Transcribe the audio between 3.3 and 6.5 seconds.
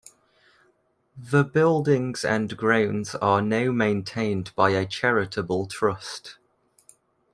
now maintained by a charitable trust.